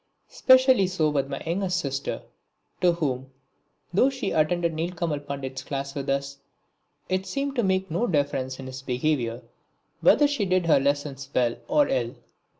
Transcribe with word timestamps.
Specially 0.29 0.87
so 0.87 1.11
with 1.11 1.29
my 1.29 1.39
youngest 1.45 1.77
sister, 1.79 2.23
to 2.81 2.93
whom, 2.93 3.29
though 3.93 4.09
she 4.09 4.31
attended 4.31 4.73
Nilkamal 4.73 5.19
Pandit's 5.27 5.61
class 5.63 5.93
with 5.93 6.09
us, 6.09 6.39
it 7.07 7.27
seemed 7.27 7.55
to 7.57 7.61
make 7.63 7.91
no 7.91 8.07
difference 8.07 8.59
in 8.59 8.65
his 8.65 8.81
behaviour 8.81 9.43
whether 9.99 10.27
she 10.27 10.43
did 10.45 10.65
her 10.65 10.79
lessons 10.79 11.29
well 11.35 11.55
or 11.67 11.87
ill. 11.87 12.15